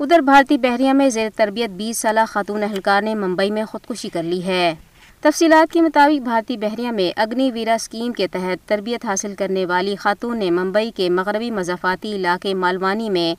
ادھر 0.00 0.18
بھارتی 0.18 0.58
بحریہ 0.58 0.92
میں 0.92 1.10
زیر 1.10 1.28
تربیت 1.36 1.70
بیس 1.70 1.98
سالہ 1.98 2.20
خاتون 2.28 2.62
اہلکار 2.62 3.02
نے 3.02 3.14
ممبئی 3.14 3.50
میں 3.50 3.64
خودکشی 3.64 4.08
کر 4.08 4.22
لی 4.22 4.44
ہے۔ 4.44 4.74
تفصیلات 5.20 5.72
کے 5.72 5.80
مطابق 5.80 6.22
بھارتی 6.22 6.56
بحریہ 6.56 6.90
میں 6.90 7.12
اگنی 7.16 7.50
ویرا 7.52 7.74
اسکیم 7.74 8.12
کے 8.12 8.26
تحت 8.26 8.68
تربیت 8.68 9.04
حاصل 9.04 9.34
کرنے 9.34 9.66
والی 9.66 9.96
خاتون 9.96 10.38
نے 10.38 10.50
ممبئی 10.50 10.90
کے 10.90 11.10
مغربی 11.10 11.50
مضافاتی 11.50 12.16
علاقے 12.16 12.54
مالوانی 12.54 13.10
میں 13.10 13.34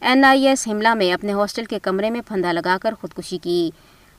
این 0.00 0.24
آئی 0.24 0.46
ایس 0.46 0.68
حملہ 0.68 0.94
میں 0.94 1.12
اپنے 1.12 1.32
ہاسٹل 1.32 1.64
کے 1.64 1.78
کمرے 1.78 2.10
میں 2.10 2.20
پھندا 2.28 2.52
لگا 2.52 2.76
کر 2.82 2.94
خودکشی 3.00 3.38
کی۔ 3.38 3.70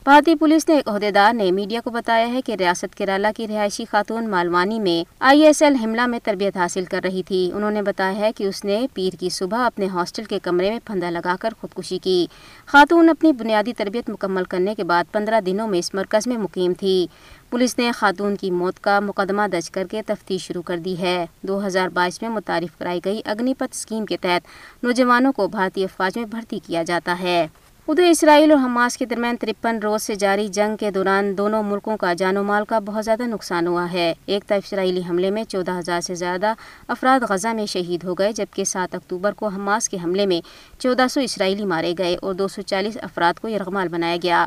بھارتی 0.06 0.34
پولیس 0.34 0.68
نے 0.68 0.74
ایک 0.74 0.88
عہدیدار 0.88 1.32
نے 1.32 1.50
میڈیا 1.52 1.80
کو 1.84 1.90
بتایا 1.90 2.28
ہے 2.32 2.40
کہ 2.42 2.54
ریاست 2.58 2.94
کیرالا 2.94 3.30
کی 3.36 3.48
رہائشی 3.48 3.84
خاتون 3.84 4.28
مالوانی 4.28 4.80
میں 4.80 5.14
آئی 5.20 5.42
ایس 5.42 5.62
ایل 5.62 5.74
حملہ 5.74 6.06
میں 6.06 6.18
تربیت 6.24 6.56
حاصل 6.56 6.84
کر 6.84 7.00
رہی 7.04 7.22
تھی۔ 7.22 7.50
انہوں 7.54 7.70
نے 7.70 7.82
بتایا 7.82 8.16
ہے 8.16 8.30
کہ 8.36 8.44
اس 8.44 8.64
نے 8.64 8.86
پیر 8.94 9.16
کی 9.20 9.28
صبح 9.28 9.58
اپنے 9.58 9.86
ہاسٹل 9.86 10.24
کے 10.24 10.38
کمرے 10.38 10.70
میں 10.70 10.78
پھندا 10.84 11.10
لگا 11.10 11.36
کر 11.40 11.50
خودکشی 11.60 11.98
کی۔ 11.98 12.26
خاتون 12.66 13.08
اپنی 13.08 13.32
بنیادی 13.32 13.72
تربیت 13.72 14.10
مکمل 14.10 14.44
کرنے 14.44 14.74
کے 14.74 14.84
بعد 14.84 15.04
پندرہ 15.12 15.40
دنوں 15.40 15.68
میں 15.68 15.78
اس 15.78 15.94
مرکز 15.94 16.26
میں 16.26 16.38
مقیم 16.38 16.72
تھی۔ 16.72 17.06
پولیس 17.50 17.78
نے 17.78 17.90
خاتون 17.92 18.36
کی 18.36 18.50
موت 18.50 18.80
کا 18.80 19.00
مقدمہ 19.00 19.42
درج 19.52 19.70
کر 19.70 19.86
کے 19.90 20.02
تفتیش 20.06 20.42
شروع 20.42 20.62
کر 20.62 20.76
دی 20.76 20.98
ہے۔ 20.98 21.26
دو 21.42 21.66
ہزار 21.66 21.88
بائیس 21.88 22.22
میں 22.22 22.30
متعارف 22.30 22.78
کرائی 22.78 23.00
گئی 23.04 23.20
اگنی 23.24 23.54
پت 23.54 23.74
اسکیم 23.74 24.06
کے 24.06 24.16
تحت 24.16 24.46
نوجوانوں 24.82 25.32
کو 25.32 25.48
بھارتی 25.48 25.84
افواج 25.84 26.16
میں 26.16 26.24
بھرتی 26.24 26.58
کیا 26.66 26.82
جاتا 26.82 27.16
ہے۔ 27.20 27.46
ادھر 27.88 28.02
اسرائیل 28.02 28.50
اور 28.52 28.60
حماس 28.60 28.96
کے 28.96 29.06
درمیان 29.06 29.36
ترپن 29.36 29.78
روز 29.78 30.02
سے 30.02 30.14
جاری 30.14 30.48
جنگ 30.48 30.76
کے 30.76 30.90
دوران 30.90 31.38
دونوں 31.38 31.62
ملکوں 31.62 31.96
کا 31.96 32.12
جان 32.12 32.36
و 32.36 32.42
مال 32.42 32.64
کا 32.64 32.78
بہت 32.78 33.04
زیادہ 33.04 33.22
نقصان 33.22 33.66
ہوا 33.66 33.92
ہے۔ 33.92 34.14
ایک 34.26 34.46
طرف 34.46 34.62
اسرائیلی 34.66 35.02
حملے 35.10 35.30
میں 35.30 35.44
چودہ 35.44 35.78
ہزار 35.78 36.00
سے 36.00 36.14
زیادہ 36.14 36.52
افراد 36.88 37.20
غزہ 37.28 37.48
میں 37.48 37.66
شہید 37.66 38.04
ہو 38.04 38.14
گئے، 38.14 38.32
جبکہ 38.32 38.64
سات 38.64 38.94
اکتوبر 38.94 39.32
کو 39.32 39.48
حماس 39.48 39.88
کے 39.88 39.96
حملے 40.04 40.26
میں 40.26 40.40
چودہ 40.78 41.06
سو 41.10 41.20
اسرائیلی 41.20 41.64
مارے 41.64 41.94
گئے 41.98 42.16
اور 42.22 42.34
دو 42.34 42.48
سو 42.48 42.62
چالیس 42.62 42.96
افراد 43.02 43.40
کو 43.40 43.48
یرغمال 43.48 43.88
بنایا 43.88 44.16
گیا۔ 44.22 44.46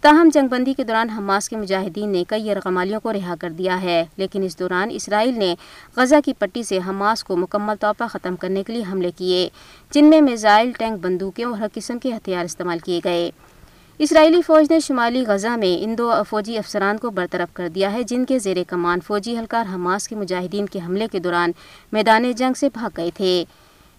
تاہم 0.00 0.28
جنگ 0.34 0.48
بندی 0.48 0.72
کے 0.74 0.84
دوران 0.84 1.10
حماس 1.10 1.48
کے 1.48 1.56
مجاہدین 1.56 2.08
نے 2.08 2.24
کئی 2.28 2.48
یرغمالیوں 2.48 3.00
کو 3.00 3.12
رہا 3.12 3.34
کر 3.40 3.50
دیا 3.50 3.82
ہے، 3.82 4.04
لیکن 4.16 4.42
اس 4.42 4.58
دوران 4.58 4.88
اسرائیل 4.92 5.38
نے 5.38 5.54
غزہ 5.96 6.14
کی 6.24 6.32
پٹی 6.32 6.62
سے 6.62 6.78
حماس 6.88 7.24
کو 7.24 7.36
مکمل 7.36 7.74
طور 7.80 7.94
پر 7.98 8.06
ختم 8.06 8.36
کرنے 8.36 8.62
کے 8.62 8.72
لیے 8.72 8.82
حملے 8.92 9.10
کیے، 9.16 9.48
جن 9.90 10.10
میں 10.10 10.20
میزائل، 10.20 10.72
ٹینک، 10.78 11.00
بندوقیں 11.00 11.44
اور 11.44 11.58
ہر 11.58 11.66
قسم 11.74 11.98
کے 11.98 12.12
ہتھیار 12.12 12.44
استعمال 12.44 12.78
کیے 12.78 13.00
گئے۔ 13.04 13.30
اسرائیلی 13.98 14.42
فوج 14.42 14.70
نے 14.70 14.80
شمالی 14.80 15.24
غزہ 15.26 15.56
میں 15.56 15.84
ان 15.84 15.98
دو 15.98 16.12
فوجی 16.28 16.58
افسران 16.58 16.98
کو 16.98 17.10
برطرف 17.10 17.54
کر 17.54 17.68
دیا 17.68 17.92
ہے، 17.92 18.02
جن 18.02 18.24
کے 18.24 18.38
زیر 18.38 18.56
کمان 18.68 19.00
فوجی 19.00 19.36
اہلکار 19.36 19.74
حماس 19.74 20.08
کے 20.08 20.16
مجاہدین 20.16 20.66
کے 20.66 20.78
حملے 20.86 21.06
کے 21.12 21.18
دوران 21.18 21.52
میدان 21.92 22.32
جنگ 22.32 22.54
سے 22.54 22.68
بھاگ 22.74 22.90
گئے 22.96 23.10
تھے۔ 23.14 23.44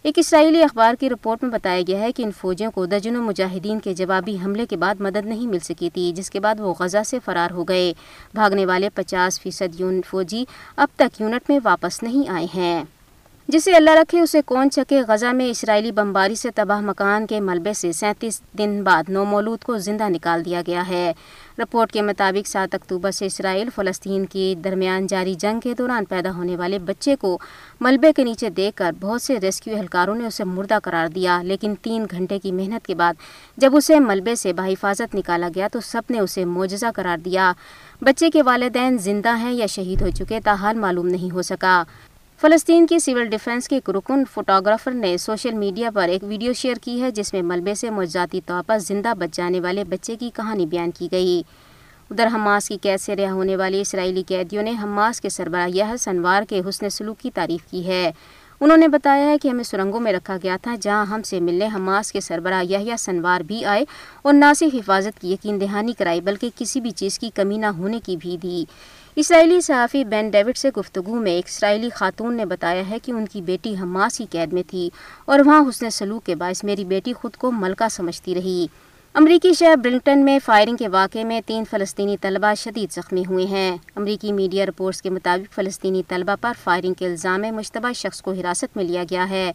ایک 0.04 0.18
اسرائیلی 0.18 0.64
اخبار 0.64 0.94
کی 1.00 1.10
رپورٹ 1.10 1.44
میں 1.44 1.52
بتایا 1.52 1.82
گیا 1.88 2.00
ہے 2.00 2.12
کہ 2.12 2.24
ان 2.24 2.32
فوجیوں 2.32 2.72
کو 2.72 2.86
درجنوں 2.86 3.24
مجاہدین 3.24 3.80
کے 3.80 3.94
جوابی 3.94 4.38
حملے 4.46 4.66
کے 4.66 4.78
بعد 4.78 4.96
مدد 5.00 5.26
نہیں 5.26 5.48
مل 5.48 5.60
سکی 5.60 5.90
تھی، 5.90 6.12
جس 6.16 6.30
کے 6.30 6.40
بعد 6.40 6.60
وہ 6.60 6.74
غزہ 6.80 7.04
سے 7.06 7.20
فرار 7.26 7.52
ہو 7.52 7.64
گئے۔ 7.64 7.94
بھاگنے 8.34 8.66
والے 8.66 8.90
پچاس 8.90 9.42
فیصد 9.42 9.82
فوجی 10.06 10.46
اب 10.76 10.88
تک 10.96 11.22
یونٹ 11.22 11.50
میں 11.50 11.60
واپس 11.64 12.04
نہیں 12.04 12.30
آئے 12.30 12.48
ہیں۔ 12.56 12.84
جسے 13.50 13.72
اللہ 13.76 13.90
رکھے 13.90 14.20
اسے 14.20 14.42
کون 14.46 14.70
چکے؟ 14.72 15.02
غزہ 15.08 15.32
میں 15.34 15.50
اسرائیلی 15.50 15.92
بمباری 15.92 16.36
سے 16.36 16.50
تباہ 16.56 16.82
مکان 16.82 17.26
کے 17.28 17.40
ملبے 17.40 17.74
سے 17.74 17.92
سینتیس 17.92 18.42
دن 18.58 18.82
بعد 18.84 19.10
نو 19.10 19.24
مولود 19.26 19.64
کو 19.64 19.78
زندہ 19.78 20.10
نکال 20.10 20.44
دیا 20.46 20.62
گیا 20.68 20.88
ہے۔ 20.88 21.14
رپورٹ 21.60 21.92
کے 21.92 22.02
مطابق 22.02 22.48
سات 22.48 22.76
اکتوبر 22.76 23.12
سے 23.12 23.26
اسرائیل 23.26 23.70
فلسطین 23.76 24.26
کے 24.26 24.54
درمیان 24.64 25.08
جاری 25.08 25.34
جنگ 25.34 25.60
کے 25.60 25.74
دوران 25.78 26.06
پیدا 26.06 26.32
ہونے 26.36 26.58
والے 26.58 26.80
بچے 26.80 27.16
کو 27.16 27.38
ملبے 27.82 28.12
کے 28.14 28.24
نیچے 28.24 28.50
دیکھ 28.50 28.76
کر 28.76 28.92
بہت 29.00 29.22
سے 29.22 29.40
ریسکیو 29.42 29.76
اہلکاروں 29.78 30.16
نے 30.16 30.26
اسے 30.28 30.44
مردہ 30.44 30.80
قرار 30.84 31.08
دیا، 31.08 31.42
لیکن 31.44 31.76
تین 31.82 32.06
گھنٹے 32.12 32.40
کی 32.40 32.52
محنت 32.52 32.86
کے 32.86 32.96
بعد 32.96 33.14
جب 33.58 33.76
اسے 33.76 34.00
ملبے 34.00 34.36
سے 34.36 34.54
بحفاظت 34.54 35.16
نکالا 35.16 35.50
گیا 35.56 35.68
تو 35.72 35.80
سب 35.80 36.02
نے 36.10 36.20
اسے 36.20 36.46
معجزہ 36.46 36.92
قرار 36.96 37.18
دیا۔ 37.18 37.52
بچے 38.02 38.30
کے 38.30 38.42
والدین 38.42 38.98
زندہ 38.98 39.38
ہیں 39.38 39.54
یا 39.54 39.66
شہید 39.66 40.02
ہو 40.02 40.10
چکے 40.10 40.40
تاحال 40.44 40.78
معلوم 40.78 41.08
نہیں 41.08 41.34
ہو 41.34 41.42
سکا۔ 41.42 41.84
فلسطین 42.42 42.86
کی 42.88 43.00
سول 43.00 43.26
ڈیفنس 43.26 43.68
کے 43.68 43.80
رکن 43.88 44.24
فوٹوگرافر 44.34 44.92
نے 44.92 45.18
سوشل 45.18 45.54
میڈیا 45.54 45.90
پر 45.94 46.10
ایک 46.10 46.24
ویڈیو 46.24 46.54
شیئر 46.54 46.76
کی 46.82 47.02
ہے، 47.02 47.12
جس 47.12 47.34
میں 47.34 47.42
ملبے 47.42 47.74
سے 47.76 47.90
معجزاتی 47.90 48.42
طور 48.46 48.64
پر 48.68 48.80
زندہ 48.80 49.14
بچ 49.18 49.36
جانے 49.38 49.62
والے 49.62 49.84
بچے 49.84 50.16
کی 50.16 50.30
کہانی 50.34 50.66
بیان 50.66 50.92
کی 50.92 51.08
گئی۔ 51.12 51.42
ادھر 52.12 52.28
حماس 52.34 52.68
کی 52.68 52.78
قید 52.82 53.02
سے 53.02 53.16
رہا 53.16 53.32
ہونے 53.32 53.56
والی 53.56 53.82
اسرائیلی 53.82 54.24
قیدیوں 54.28 54.64
نے 54.64 54.74
حماس 54.84 55.22
کے 55.22 55.30
سربراہ 55.30 55.68
یہ 55.70 55.96
سنوار 56.00 56.44
کے 56.50 56.62
حسن 56.70 56.90
سلوک 56.90 57.20
کی 57.20 57.32
تعریف 57.32 57.72
کی 57.72 57.88
ہے۔ 57.88 58.12
انہوں 58.62 58.78
نے 58.78 58.88
بتایا 58.88 59.26
ہے 59.26 59.38
کہ 59.38 59.48
ہمیں 59.48 59.64
سرنگوں 59.64 60.00
میں 60.00 60.14
رکھا 60.14 60.38
گیا 60.44 60.58
تھا، 60.62 60.76
جہاں 60.82 61.06
ہم 61.06 61.22
سے 61.22 61.40
ملنے 61.40 61.68
حماس 61.76 62.12
کے 62.12 62.20
سربراہ 62.20 62.64
یحییٰ 62.64 62.96
سنوار 63.00 63.42
بھی 63.42 63.66
آئے 63.66 63.84
اور 64.22 64.34
نہ 64.34 64.54
صرف 64.56 64.76
حفاظت 64.76 65.22
کی 65.22 65.32
یقین 65.34 65.62
دہانی 65.62 65.94
کرائی، 65.94 66.22
بلکہ 66.22 66.50
کسی 66.56 66.82
بھی 66.82 66.92
چیز 66.92 67.20
کی 67.20 67.30
کمی 67.36 67.58
نہ 67.58 67.66
ہونے 67.66 68.00
کی 68.06 68.18
بھی 68.18 68.38
دی۔ 68.44 68.64
اسرائیلی 69.20 69.62
صحافی 69.62 70.04
بین 70.04 70.30
ڈیوڈ 70.30 70.58
سے 70.58 70.70
گفتگو 70.78 71.16
میں 71.16 71.32
ایک 71.32 71.46
اسرائیلی 71.48 71.90
خاتون 71.90 72.38
نے 72.38 72.46
بتایا 72.46 72.90
ہے 72.90 72.98
کہ 73.04 73.12
ان 73.12 73.26
کی 73.26 73.42
بیٹی 73.42 73.76
حماس 73.82 74.18
کی 74.18 74.26
قید 74.32 74.54
میں 74.54 74.64
تھی 74.68 74.90
اور 75.26 75.40
وہاں 75.40 75.70
حسن 75.70 75.90
سلوک 75.90 76.26
کے 76.26 76.36
باعث 76.36 76.64
میری 76.64 76.86
بیٹی 76.86 77.14
خود 77.14 77.36
کو 77.36 77.52
ملکہ 77.52 77.90
سمجھتی 77.90 78.36
رہی۔ 78.36 78.68
امریکی 79.14 79.54
شہر 79.54 79.76
برلنگٹن 79.76 80.26
میں 80.26 80.40
فائرنگ 80.46 80.76
کے 80.76 80.88
واقعے 80.88 81.24
میں 81.24 81.42
تین 81.46 81.64
فلسطینی 81.70 82.18
طلبہ 82.18 82.54
شدید 82.54 82.92
زخمی 82.92 83.24
ہوئے 83.30 83.46
ہیں۔ 83.46 83.78
امریکی 83.96 84.32
میڈیا 84.32 84.66
رپورٹس 84.66 85.02
کے 85.02 85.10
مطابق 85.10 85.54
فلسطینی 85.54 86.04
طلبہ 86.08 86.36
پر 86.42 86.52
فائرنگ 86.64 86.94
کے 86.94 87.06
الزام 87.06 87.42
میں 87.42 87.52
مشتبہ 87.52 87.94
شخص 87.94 88.22
کو 88.22 88.32
حراست 88.32 88.78
میں 88.78 88.84
لیا 88.84 89.04
گیا 89.04 89.30
ہے۔ 89.30 89.52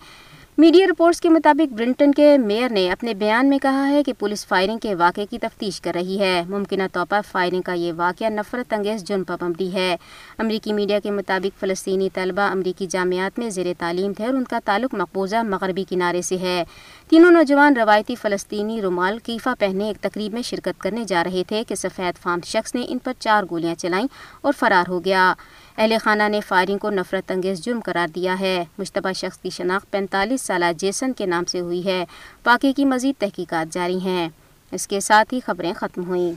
میڈیا 0.58 0.86
رپورٹس 0.86 1.20
کے 1.20 1.28
مطابق 1.28 1.72
برنٹن 1.72 2.12
کے 2.12 2.38
میئر 2.38 2.68
نے 2.70 2.90
اپنے 2.90 3.14
بیان 3.14 3.48
میں 3.48 3.58
کہا 3.58 3.88
ہے 3.88 4.02
کہ 4.02 4.12
پولیس 4.18 4.46
فائرنگ 4.46 4.78
کے 4.78 4.94
واقعے 4.94 5.26
کی 5.26 5.38
تفتیش 5.38 5.80
کر 5.80 5.92
رہی 5.94 6.18
ہے۔ 6.18 6.42
ممکنہ 6.48 6.82
طور 6.92 7.06
پر 7.08 7.20
فائرنگ 7.30 7.62
کا 7.62 7.72
یہ 7.72 7.92
واقعہ 7.96 8.26
نفرت 8.26 8.72
انگیز 8.72 9.04
جرم 9.04 9.24
پابندی 9.24 9.72
ہے۔ 9.72 9.96
امریکی 10.38 10.72
میڈیا 10.72 10.98
کے 10.98 11.10
مطابق 11.10 11.60
فلسطینی 11.60 12.08
طلبہ 12.14 12.40
امریکی 12.40 12.86
جامعات 12.86 13.38
میں 13.38 13.50
زیر 13.50 13.66
تعلیم 13.78 14.12
تھے 14.12 14.26
اور 14.26 14.34
ان 14.34 14.44
کا 14.44 14.58
تعلق 14.64 14.94
مقبوضہ 14.94 15.42
مغربی 15.42 15.84
کنارے 15.88 16.22
سے 16.22 16.36
ہے۔ 16.36 16.64
تینوں 17.08 17.30
نوجوان 17.30 17.76
روایتی 17.76 18.14
فلسطینی 18.14 18.82
رومال 18.82 19.18
کیفا 19.18 19.54
پہنے 19.58 19.84
ایک 19.84 19.96
تقریب 20.00 20.32
میں 20.32 20.42
شرکت 20.42 20.80
کرنے 20.80 21.04
جا 21.04 21.24
رہے 21.24 21.42
تھے 21.48 21.64
کہ 21.68 21.74
سفید 21.74 22.22
فام 22.22 22.40
شخص 22.44 22.74
نے 22.74 22.84
ان 22.88 22.98
پر 22.98 23.12
چار 23.18 23.44
گولیاں 23.50 23.74
چلائیں 23.74 24.06
اور 24.40 24.52
فرار 24.58 24.90
ہو 24.90 25.04
گیا۔ 25.04 25.34
اہل 25.78 25.94
خانہ 26.00 26.28
نے 26.28 26.40
فائرنگ 26.48 26.78
کو 26.78 26.90
نفرت 26.90 27.30
انگیز 27.30 27.60
جرم 27.60 27.80
قرار 27.80 28.08
دیا 28.08 28.40
ہے۔ 28.40 28.64
مشتبہ 28.78 29.12
شخص 29.12 29.38
کی 29.38 29.50
شناخت 29.50 29.90
پینتالیس 29.90 30.42
سالہ 30.42 30.64
جیسن 30.78 31.12
کے 31.12 31.26
نام 31.26 31.44
سے 31.44 31.60
ہوئی 31.60 31.84
ہے۔ 31.84 32.04
پاکی 32.44 32.72
کی 32.72 32.84
مزید 32.84 33.20
تحقیقات 33.20 33.74
جاری 33.74 33.98
ہیں۔ 34.04 34.28
اس 34.72 34.88
کے 34.88 35.00
ساتھ 35.00 35.34
ہی 35.34 35.40
خبریں 35.46 35.72
ختم 35.72 36.04
ہوئیں۔ 36.04 36.32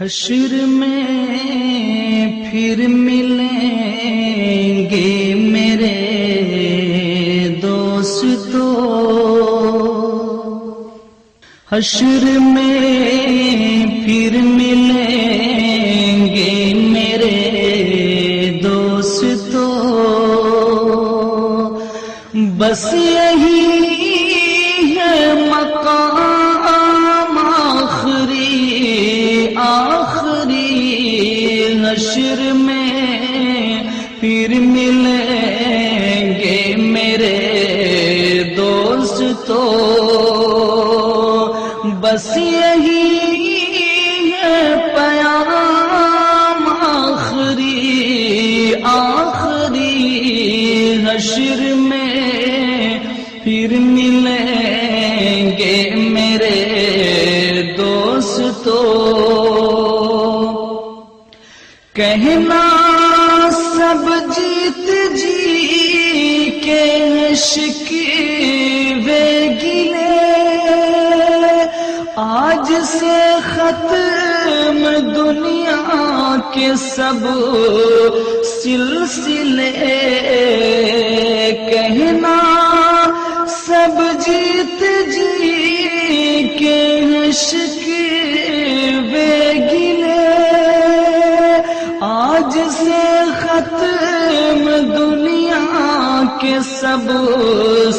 حشر 0.00 0.66
میں 0.66 2.50
پھر 2.50 2.84
ملیں 2.88 4.90
گے 4.90 5.34
میرے 5.34 5.94
دوستو۔ 7.62 8.72
حشر 11.72 12.40
میں 12.40 14.04
پھر 14.04 14.40
ملیں 14.42 15.75
بس 22.68 22.84
یہی 22.94 23.35
کہنا 62.36 63.48
سب 63.50 64.34
جیت 64.36 65.16
جی 65.16 66.60
کے 66.64 67.34
شکوے 67.36 69.24
گلے۔ 69.62 70.12
آج 72.16 72.72
سے 72.86 73.34
ختم 73.54 74.84
دنیا 75.14 76.36
کے 76.54 76.68
سب 76.78 77.26
سلسلے 78.62 79.70
کہنا۔ 81.70 82.55
ختم 93.70 94.64
دنیا 94.96 95.62
کے 96.40 96.56
سب 96.80 97.10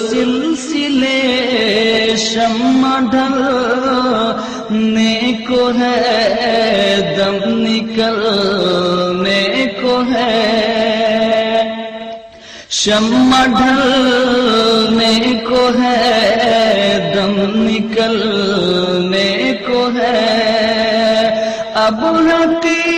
سلسلے 0.10 1.22
شمع 2.18 2.98
ڈھلنے 3.12 5.32
کو 5.48 5.70
ہے، 5.80 7.16
دم 7.18 7.36
نکلنے 7.46 9.44
کو 9.82 10.02
ہے۔ 10.14 11.64
شمع 12.70 13.46
ڈھلنے 13.46 15.16
کو 15.50 15.70
ہے، 15.84 17.12
دم 17.16 17.36
نکلنے 17.70 19.54
کو 19.68 19.90
ہے۔ 19.98 20.26
اب 21.74 22.06
حقیصہ 22.06 22.97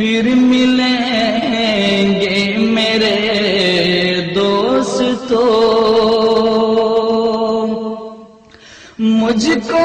پھر 0.00 0.28
ملیں 0.34 2.20
گے 2.20 2.56
میرے 2.58 3.16
دوستو۔ 4.34 5.42
مجھ 8.98 9.48
کو 9.70 9.84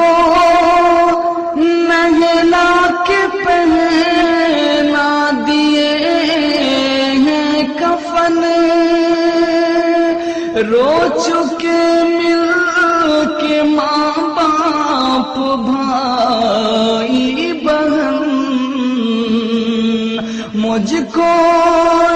مجھ 20.76 20.94
کو 21.12 21.26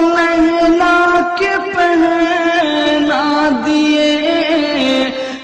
نہلا 0.01 1.19
کے 1.37 1.49
پہنا 1.75 3.21
دیے 3.65 4.09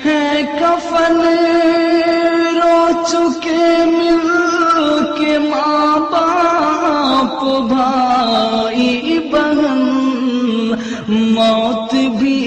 ہیں 0.03 0.43
کفن، 0.59 1.21
رو 2.55 2.77
چکے 3.07 3.65
مل 3.87 4.27
کے 5.17 5.37
ماں 5.39 5.97
باپ 6.11 7.43
بھائی، 7.69 9.17
بہن، 9.31 10.73
موت 11.09 11.93
بھی 12.19 12.39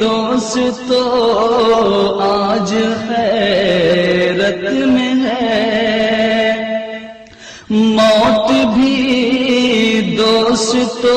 دوست 0.00 0.92
دوست 10.56 11.02
تو 11.02 11.16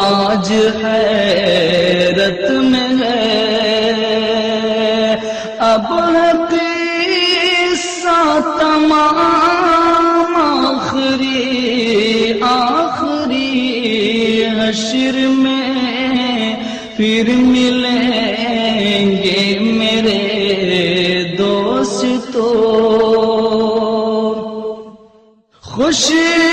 آج 0.00 0.52
حیرت 0.84 2.50
میں 2.50 2.88
ہے۔ 3.00 3.20
اب 5.58 5.88
قصہ 6.50 8.20
تمام 8.58 10.34
آخری 10.36 12.32
آخری 12.40 13.52
حشر 14.58 15.16
میں 15.28 16.54
پھر 16.96 17.24
ملیں 17.36 19.06
گے 19.22 19.40
میرے 19.60 20.20
دوستو۔ 21.38 22.48
خوشبو 25.62 26.45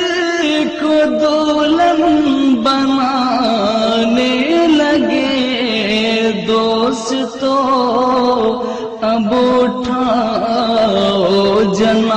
کو 0.82 0.96
دولن 1.22 2.56
بنانے 2.56 4.68
لگے۔ 4.68 6.32
دوستو، 6.48 7.56
اب 9.02 9.34
اٹھاؤ 9.34 11.74
جنازہ 11.74 12.11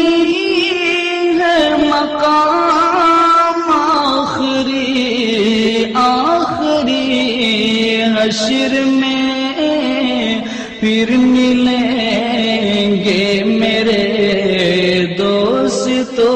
دوستو 15.72 16.30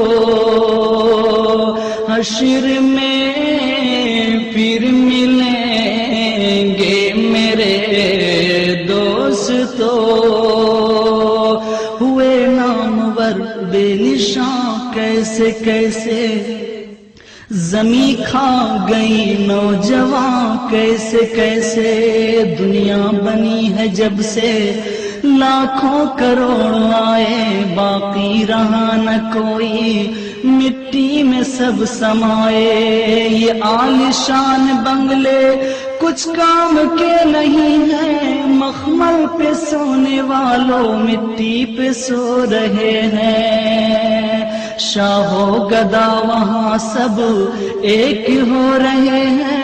حشر 2.10 2.80
میں 2.80 3.34
پھر 4.54 4.86
ملیں 4.92 6.70
گے 6.80 7.14
میرے 7.16 7.76
دوستو۔ 8.88 9.92
ہوئے 12.02 12.46
نامور 12.48 13.64
بے 13.72 13.94
نشان 13.94 14.94
کیسے 14.94 15.52
کیسے؟ 15.64 16.44
زمیں 17.52 18.22
کھا 18.30 18.86
گئی 18.90 19.36
نوجوان 19.40 20.58
کیسے 20.70 21.26
کیسے؟ 21.36 22.44
دنیا 22.60 23.08
بنی 23.24 23.74
ہے 23.78 23.88
جب 23.88 24.22
سے 24.22 24.72
لاکھوں 25.40 26.06
کروڑ 26.18 26.94
آئے 27.08 27.64
باقی 27.76 28.46
رہا 28.50 28.96
نہ 28.96 29.34
کوئی، 29.34 30.12
مٹی 30.44 31.24
میں 31.24 31.44
سب 31.44 31.86
سمائے۔ 31.88 33.28
یہ 33.32 33.54
عالیشان 33.62 34.68
بنگلے 34.86 35.72
کچھ 36.00 36.28
کام 36.28 36.78
کے 37.00 37.26
نہیں 37.26 37.94
ہیں، 37.94 38.48
مخمل 38.48 39.26
پہ 39.38 39.54
سونے 39.54 40.22
والوں 40.22 41.00
مٹی 41.00 41.66
پہ 41.66 41.92
سو 41.92 42.46
رہے 42.52 43.02
ہیں۔ 43.14 44.60
شاہو 44.80 45.68
گدا 45.68 46.22
وہاں 46.28 46.78
سب 46.78 47.22
ایک 47.82 48.30
ہو 48.30 48.78
رہے 48.78 49.28
ہیں۔ 49.28 49.55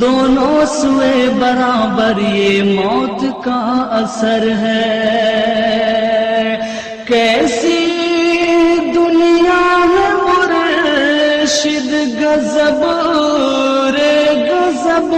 دونوں 0.00 0.66
سوئے 0.66 1.28
برابر 1.40 2.18
یہ 2.34 2.62
موت 2.62 3.44
کا 3.44 3.60
اثر 3.90 4.46
ہے۔ 4.58 5.00
کیسی 7.06 7.78
دنیا 8.94 9.62
ہے 9.92 10.08
مرشد 10.22 11.92
گزب 12.20 12.84
رے 13.94 14.48
گزب 14.50 15.14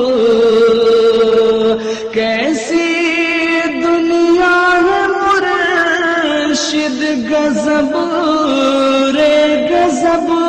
گزب 10.08 10.47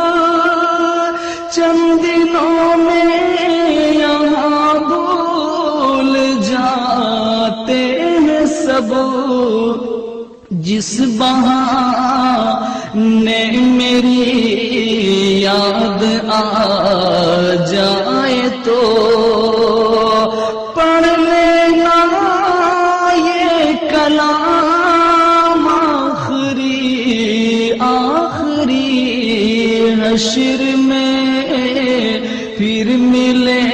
حشر 30.18 30.62
میں 30.76 32.18
پھر 32.56 32.88
ملیں 33.00 33.72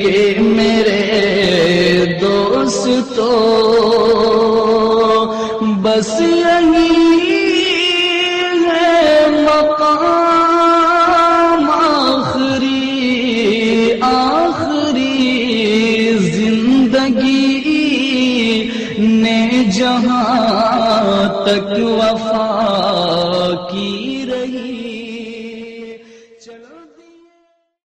گے 0.00 0.34
میرے 0.40 2.04
دوست 2.20 3.20
بس 5.82 6.12